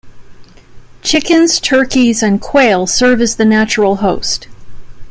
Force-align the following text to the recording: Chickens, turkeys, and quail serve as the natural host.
Chickens, 1.03 1.59
turkeys, 1.59 2.23
and 2.23 2.41
quail 2.41 2.87
serve 2.87 3.21
as 3.21 3.35
the 3.35 3.45
natural 3.45 3.97
host. 3.97 4.47